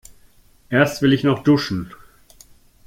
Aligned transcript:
Erst 0.71 1.03
will 1.03 1.13
ich 1.13 1.23
noch 1.23 1.43
duschen. 1.43 1.91